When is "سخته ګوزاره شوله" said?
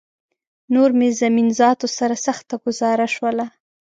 2.27-3.45